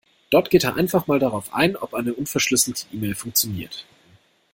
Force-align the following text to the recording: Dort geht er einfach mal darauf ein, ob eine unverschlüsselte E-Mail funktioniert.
Dort 0.31 0.49
geht 0.49 0.63
er 0.63 0.77
einfach 0.77 1.05
mal 1.05 1.19
darauf 1.19 1.53
ein, 1.53 1.75
ob 1.75 1.93
eine 1.93 2.15
unverschlüsselte 2.15 2.87
E-Mail 2.91 3.13
funktioniert. 3.13 3.85